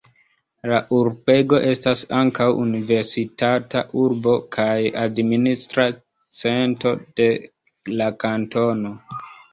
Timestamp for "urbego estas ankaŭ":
0.99-2.47